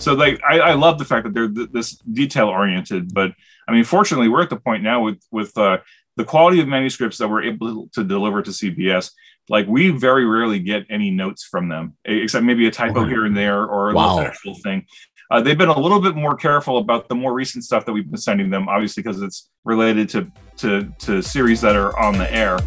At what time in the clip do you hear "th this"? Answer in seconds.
1.48-1.96